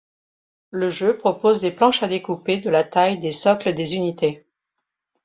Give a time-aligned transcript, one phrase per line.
[0.71, 4.47] Le jeu propose des planches à découper de la taille des socles des unités.